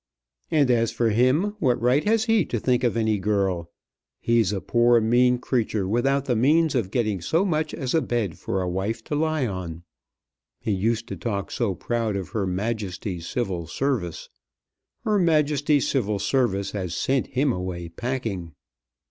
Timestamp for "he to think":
2.25-2.83